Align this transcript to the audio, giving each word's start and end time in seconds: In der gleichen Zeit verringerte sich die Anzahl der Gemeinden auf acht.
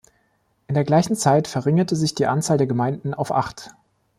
In 0.67 0.73
der 0.73 0.83
gleichen 0.83 1.15
Zeit 1.15 1.47
verringerte 1.47 1.95
sich 1.95 2.15
die 2.15 2.25
Anzahl 2.25 2.57
der 2.57 2.65
Gemeinden 2.65 3.13
auf 3.13 3.31
acht. 3.31 3.69